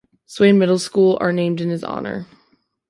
[0.25, 2.25] Swain Middle School are named in his honor.